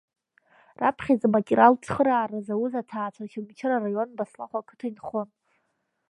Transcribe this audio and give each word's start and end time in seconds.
Раԥхьаӡа 0.79 1.27
аматериалтә 1.29 1.83
цхыраара 1.85 2.39
зауз 2.45 2.73
аҭаацәа 2.81 3.21
Очамчыра 3.23 3.75
араион, 3.77 4.09
Баслахә 4.17 4.55
ақыҭа 4.59 4.85
инхоит. 4.89 5.31